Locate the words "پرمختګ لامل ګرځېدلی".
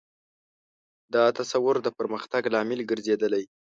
1.97-3.43